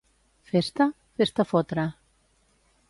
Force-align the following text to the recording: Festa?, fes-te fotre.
Festa?, 0.51 0.87
fes-te 1.21 1.47
fotre. 1.53 1.87